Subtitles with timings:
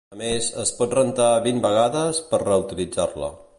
[0.13, 3.33] A més, es pot rentar vint vegades per reutilitzar-la.